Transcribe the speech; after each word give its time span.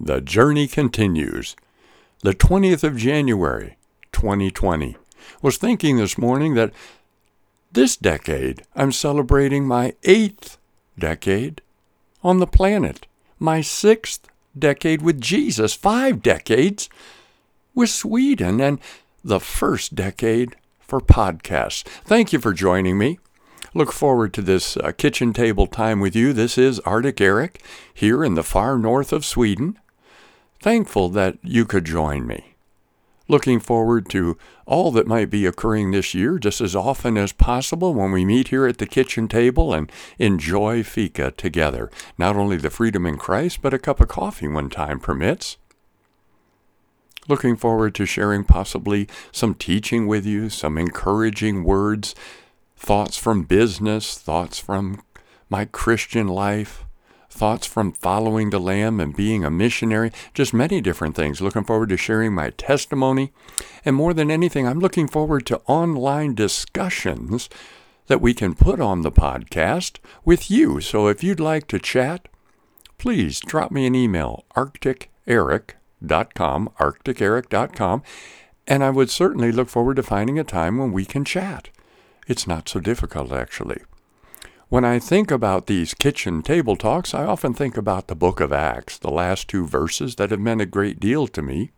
The 0.00 0.20
journey 0.20 0.68
continues. 0.68 1.56
The 2.22 2.34
20th 2.34 2.84
of 2.84 2.96
January, 2.96 3.76
2020. 4.12 4.96
Was 5.42 5.56
thinking 5.56 5.96
this 5.96 6.16
morning 6.16 6.54
that 6.54 6.72
this 7.72 7.96
decade 7.96 8.62
I'm 8.74 8.92
celebrating 8.92 9.66
my 9.66 9.94
eighth 10.04 10.56
decade 10.98 11.60
on 12.22 12.38
the 12.38 12.46
planet, 12.46 13.06
my 13.38 13.60
sixth 13.60 14.28
decade 14.58 15.02
with 15.02 15.20
Jesus, 15.20 15.74
five 15.74 16.22
decades 16.22 16.88
with 17.74 17.90
Sweden, 17.90 18.60
and 18.60 18.78
the 19.22 19.40
first 19.40 19.94
decade 19.94 20.56
for 20.80 21.00
podcasts. 21.00 21.82
Thank 22.04 22.32
you 22.32 22.38
for 22.38 22.52
joining 22.52 22.98
me. 22.98 23.18
Look 23.74 23.92
forward 23.92 24.32
to 24.34 24.42
this 24.42 24.76
uh, 24.76 24.92
kitchen 24.92 25.32
table 25.32 25.66
time 25.66 26.00
with 26.00 26.16
you. 26.16 26.32
This 26.32 26.56
is 26.56 26.80
Arctic 26.80 27.20
Eric 27.20 27.62
here 27.92 28.24
in 28.24 28.34
the 28.34 28.42
far 28.42 28.78
north 28.78 29.12
of 29.12 29.24
Sweden. 29.24 29.78
Thankful 30.60 31.08
that 31.10 31.38
you 31.42 31.64
could 31.64 31.84
join 31.84 32.26
me. 32.26 32.54
Looking 33.30 33.60
forward 33.60 34.08
to 34.10 34.38
all 34.66 34.90
that 34.92 35.06
might 35.06 35.28
be 35.28 35.44
occurring 35.44 35.90
this 35.90 36.14
year 36.14 36.38
just 36.38 36.62
as 36.62 36.74
often 36.74 37.18
as 37.18 37.32
possible 37.32 37.92
when 37.92 38.10
we 38.10 38.24
meet 38.24 38.48
here 38.48 38.66
at 38.66 38.78
the 38.78 38.86
kitchen 38.86 39.28
table 39.28 39.74
and 39.74 39.92
enjoy 40.18 40.82
fika 40.82 41.32
together. 41.32 41.90
Not 42.16 42.36
only 42.36 42.56
the 42.56 42.70
freedom 42.70 43.04
in 43.04 43.18
Christ, 43.18 43.60
but 43.60 43.74
a 43.74 43.78
cup 43.78 44.00
of 44.00 44.08
coffee 44.08 44.48
when 44.48 44.70
time 44.70 44.98
permits. 44.98 45.58
Looking 47.28 47.56
forward 47.56 47.94
to 47.96 48.06
sharing 48.06 48.44
possibly 48.44 49.06
some 49.30 49.54
teaching 49.54 50.06
with 50.06 50.24
you, 50.24 50.48
some 50.48 50.78
encouraging 50.78 51.62
words, 51.62 52.14
thoughts 52.74 53.18
from 53.18 53.42
business, 53.42 54.16
thoughts 54.16 54.58
from 54.58 55.02
my 55.50 55.66
Christian 55.66 56.26
life, 56.26 56.86
thoughts 57.38 57.66
from 57.66 57.92
following 57.92 58.50
the 58.50 58.58
Lamb 58.58 58.98
and 58.98 59.16
being 59.16 59.44
a 59.44 59.50
missionary, 59.50 60.10
just 60.34 60.52
many 60.52 60.80
different 60.80 61.14
things. 61.14 61.40
Looking 61.40 61.64
forward 61.64 61.90
to 61.90 61.96
sharing 61.96 62.34
my 62.34 62.50
testimony. 62.50 63.32
And 63.84 63.94
more 63.94 64.12
than 64.12 64.30
anything, 64.30 64.66
I'm 64.66 64.80
looking 64.80 65.06
forward 65.06 65.46
to 65.46 65.60
online 65.66 66.34
discussions 66.34 67.48
that 68.08 68.20
we 68.20 68.34
can 68.34 68.54
put 68.54 68.80
on 68.80 69.02
the 69.02 69.12
podcast 69.12 69.98
with 70.24 70.50
you. 70.50 70.80
So 70.80 71.06
if 71.06 71.22
you'd 71.22 71.38
like 71.38 71.68
to 71.68 71.78
chat, 71.78 72.26
please 72.98 73.38
drop 73.38 73.70
me 73.70 73.86
an 73.86 73.94
email, 73.94 74.44
arcticeric.com, 74.56 76.70
arcticeric.com, 76.80 78.02
and 78.66 78.84
I 78.84 78.90
would 78.90 79.10
certainly 79.10 79.52
look 79.52 79.68
forward 79.68 79.96
to 79.96 80.02
finding 80.02 80.38
a 80.38 80.44
time 80.44 80.78
when 80.78 80.92
we 80.92 81.04
can 81.04 81.24
chat. 81.24 81.68
It's 82.26 82.46
not 82.46 82.68
so 82.68 82.80
difficult, 82.80 83.32
actually. 83.32 83.82
When 84.70 84.84
I 84.84 84.98
think 84.98 85.30
about 85.30 85.66
these 85.66 85.94
kitchen 85.94 86.42
table 86.42 86.76
talks, 86.76 87.14
I 87.14 87.24
often 87.24 87.54
think 87.54 87.78
about 87.78 88.08
the 88.08 88.14
book 88.14 88.38
of 88.38 88.52
Acts, 88.52 88.98
the 88.98 89.10
last 89.10 89.48
two 89.48 89.66
verses 89.66 90.16
that 90.16 90.30
have 90.30 90.40
meant 90.40 90.60
a 90.60 90.66
great 90.66 91.00
deal 91.00 91.26
to 91.28 91.40
me. 91.40 91.70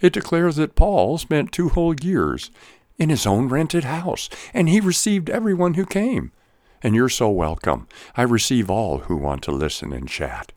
It 0.00 0.12
declares 0.12 0.56
that 0.56 0.74
Paul 0.74 1.18
spent 1.18 1.52
two 1.52 1.68
whole 1.68 1.94
years 1.94 2.50
in 2.98 3.10
his 3.10 3.26
own 3.26 3.48
rented 3.48 3.84
house, 3.84 4.28
and 4.52 4.68
he 4.68 4.80
received 4.80 5.30
everyone 5.30 5.74
who 5.74 5.86
came. 5.86 6.32
And 6.82 6.96
you're 6.96 7.08
so 7.08 7.30
welcome. 7.30 7.86
I 8.16 8.22
receive 8.22 8.68
all 8.68 8.98
who 9.00 9.16
want 9.16 9.42
to 9.44 9.52
listen 9.52 9.92
and 9.92 10.08
chat. 10.08 10.50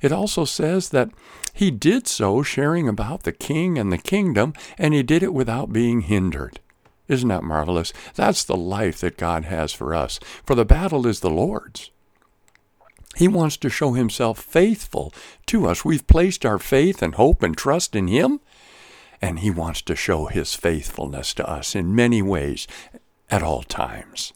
It 0.00 0.12
also 0.12 0.44
says 0.44 0.90
that 0.90 1.10
he 1.52 1.72
did 1.72 2.06
so 2.06 2.44
sharing 2.44 2.88
about 2.88 3.24
the 3.24 3.32
king 3.32 3.76
and 3.76 3.90
the 3.90 3.98
kingdom, 3.98 4.54
and 4.78 4.94
he 4.94 5.02
did 5.02 5.24
it 5.24 5.34
without 5.34 5.72
being 5.72 6.02
hindered. 6.02 6.60
Isn't 7.10 7.28
that 7.28 7.42
marvelous? 7.42 7.92
That's 8.14 8.44
the 8.44 8.56
life 8.56 9.00
that 9.00 9.18
God 9.18 9.44
has 9.44 9.72
for 9.72 9.96
us. 9.96 10.20
For 10.44 10.54
the 10.54 10.64
battle 10.64 11.08
is 11.08 11.18
the 11.18 11.28
Lord's. 11.28 11.90
He 13.16 13.26
wants 13.26 13.56
to 13.58 13.68
show 13.68 13.94
himself 13.94 14.38
faithful 14.38 15.12
to 15.46 15.66
us. 15.66 15.84
We've 15.84 16.06
placed 16.06 16.46
our 16.46 16.60
faith 16.60 17.02
and 17.02 17.16
hope 17.16 17.42
and 17.42 17.56
trust 17.56 17.96
in 17.96 18.06
him, 18.06 18.38
and 19.20 19.40
he 19.40 19.50
wants 19.50 19.82
to 19.82 19.96
show 19.96 20.26
his 20.26 20.54
faithfulness 20.54 21.34
to 21.34 21.50
us 21.50 21.74
in 21.74 21.96
many 21.96 22.22
ways 22.22 22.68
at 23.28 23.42
all 23.42 23.64
times. 23.64 24.32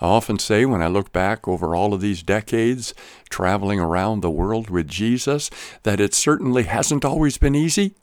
I 0.00 0.06
often 0.06 0.38
say 0.38 0.64
when 0.64 0.82
I 0.82 0.86
look 0.86 1.12
back 1.12 1.48
over 1.48 1.74
all 1.74 1.92
of 1.92 2.00
these 2.00 2.22
decades 2.22 2.94
traveling 3.28 3.80
around 3.80 4.20
the 4.20 4.30
world 4.30 4.70
with 4.70 4.86
Jesus 4.86 5.50
that 5.82 6.00
it 6.00 6.14
certainly 6.14 6.62
hasn't 6.62 7.04
always 7.04 7.38
been 7.38 7.56
easy, 7.56 7.96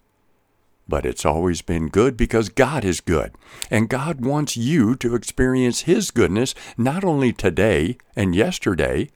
but 0.89 1.05
it's 1.05 1.25
always 1.25 1.61
been 1.61 1.87
good 1.87 2.17
because 2.17 2.49
God 2.49 2.83
is 2.83 2.99
good. 2.99 3.31
And 3.69 3.87
God 3.89 4.25
wants 4.25 4.57
you 4.57 4.95
to 4.97 5.15
experience 5.15 5.81
His 5.81 6.11
goodness 6.11 6.55
not 6.77 7.03
only 7.03 7.31
today 7.31 7.97
and 8.15 8.35
yesterday, 8.35 9.09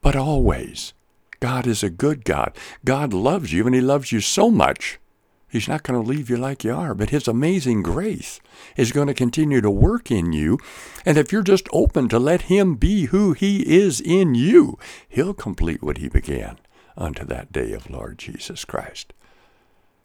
but 0.00 0.16
always. 0.16 0.92
God 1.40 1.66
is 1.66 1.82
a 1.82 1.90
good 1.90 2.24
God. 2.24 2.56
God 2.84 3.12
loves 3.12 3.52
you, 3.52 3.66
and 3.66 3.74
He 3.74 3.80
loves 3.80 4.12
you 4.12 4.20
so 4.20 4.50
much 4.50 4.98
He's 5.52 5.68
not 5.68 5.82
going 5.82 6.02
to 6.02 6.08
leave 6.08 6.30
you 6.30 6.38
like 6.38 6.64
you 6.64 6.74
are, 6.74 6.94
but 6.94 7.10
His 7.10 7.28
amazing 7.28 7.82
grace 7.82 8.40
is 8.74 8.90
going 8.90 9.08
to 9.08 9.14
continue 9.14 9.60
to 9.60 9.70
work 9.70 10.10
in 10.10 10.32
you. 10.32 10.58
And 11.04 11.18
if 11.18 11.30
you're 11.30 11.42
just 11.42 11.68
open 11.74 12.08
to 12.08 12.18
let 12.18 12.42
Him 12.42 12.76
be 12.76 13.04
who 13.06 13.34
He 13.34 13.60
is 13.76 14.00
in 14.00 14.34
you, 14.34 14.78
He'll 15.10 15.34
complete 15.34 15.82
what 15.82 15.98
He 15.98 16.08
began 16.08 16.58
unto 16.96 17.26
that 17.26 17.52
day 17.52 17.74
of 17.74 17.90
Lord 17.90 18.18
Jesus 18.18 18.64
Christ. 18.64 19.12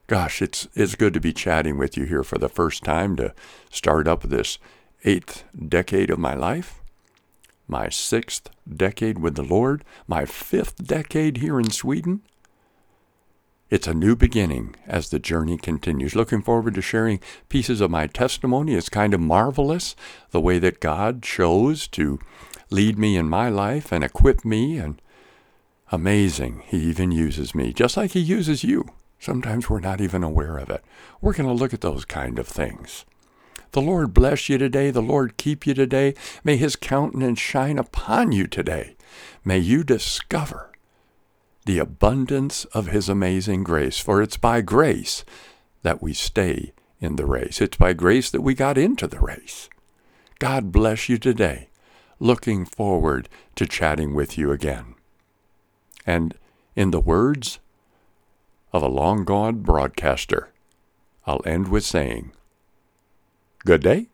Gosh, 0.07 0.41
it's, 0.41 0.69
it's 0.73 0.95
good 0.95 1.13
to 1.15 1.19
be 1.19 1.33
chatting 1.33 1.77
with 1.77 1.97
you 1.97 2.05
here 2.05 2.23
for 2.23 2.37
the 2.37 2.47
first 2.47 2.83
time 2.83 3.17
to 3.17 3.33
start 3.69 4.07
up 4.07 4.23
this 4.23 4.57
eighth 5.03 5.43
decade 5.67 6.09
of 6.09 6.17
my 6.17 6.33
life, 6.33 6.81
my 7.67 7.89
sixth 7.89 8.49
decade 8.73 9.19
with 9.19 9.35
the 9.35 9.43
Lord, 9.43 9.83
my 10.07 10.23
fifth 10.23 10.87
decade 10.87 11.37
here 11.37 11.59
in 11.59 11.71
Sweden. 11.71 12.21
It's 13.69 13.85
a 13.85 13.93
new 13.93 14.15
beginning 14.15 14.77
as 14.85 15.09
the 15.09 15.19
journey 15.19 15.57
continues. 15.57 16.15
Looking 16.15 16.41
forward 16.41 16.75
to 16.75 16.81
sharing 16.81 17.19
pieces 17.49 17.81
of 17.81 17.91
my 17.91 18.07
testimony. 18.07 18.75
It's 18.75 18.87
kind 18.87 19.13
of 19.13 19.19
marvelous 19.19 19.93
the 20.31 20.39
way 20.39 20.57
that 20.57 20.79
God 20.79 21.21
chose 21.21 21.85
to 21.89 22.17
lead 22.69 22.97
me 22.97 23.17
in 23.17 23.27
my 23.27 23.49
life 23.49 23.91
and 23.91 24.05
equip 24.05 24.45
me, 24.45 24.77
and 24.77 25.01
amazing. 25.91 26.63
He 26.65 26.77
even 26.77 27.11
uses 27.11 27.53
me, 27.53 27.73
just 27.73 27.97
like 27.97 28.11
He 28.11 28.21
uses 28.21 28.63
you. 28.63 28.89
Sometimes 29.19 29.69
we're 29.69 29.79
not 29.79 30.01
even 30.01 30.23
aware 30.23 30.57
of 30.57 30.69
it. 30.69 30.83
We're 31.21 31.33
going 31.33 31.49
to 31.49 31.53
look 31.53 31.73
at 31.73 31.81
those 31.81 32.05
kind 32.05 32.37
of 32.39 32.47
things. 32.47 33.05
The 33.71 33.81
Lord 33.81 34.13
bless 34.13 34.49
you 34.49 34.57
today. 34.57 34.91
The 34.91 35.01
Lord 35.01 35.37
keep 35.37 35.67
you 35.67 35.73
today. 35.73 36.13
May 36.43 36.57
His 36.57 36.75
countenance 36.75 37.39
shine 37.39 37.77
upon 37.77 38.31
you 38.31 38.47
today. 38.47 38.95
May 39.43 39.57
you 39.57 39.83
discover 39.83 40.71
the 41.65 41.79
abundance 41.79 42.65
of 42.65 42.87
His 42.87 43.09
amazing 43.09 43.63
grace. 43.63 43.99
For 43.99 44.21
it's 44.21 44.37
by 44.37 44.61
grace 44.61 45.25
that 45.83 46.01
we 46.01 46.13
stay 46.13 46.73
in 46.99 47.17
the 47.17 47.25
race. 47.25 47.61
It's 47.61 47.77
by 47.77 47.93
grace 47.93 48.29
that 48.31 48.41
we 48.41 48.53
got 48.53 48.77
into 48.77 49.07
the 49.07 49.19
race. 49.19 49.69
God 50.39 50.71
bless 50.71 51.09
you 51.09 51.17
today. 51.17 51.69
Looking 52.19 52.65
forward 52.65 53.29
to 53.55 53.65
chatting 53.65 54.13
with 54.13 54.37
you 54.37 54.51
again. 54.51 54.95
And 56.05 56.35
in 56.75 56.91
the 56.91 56.99
words 56.99 57.59
of 58.77 58.83
a 58.83 58.87
long 58.87 59.25
gone 59.25 59.57
broadcaster, 59.61 60.53
I'll 61.25 61.41
end 61.45 61.67
with 61.67 61.83
saying, 61.83 62.31
Good 63.65 63.81
day. 63.81 64.09